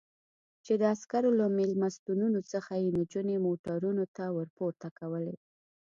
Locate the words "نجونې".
2.99-3.35